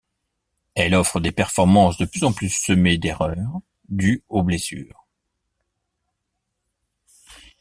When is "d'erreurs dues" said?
2.97-4.23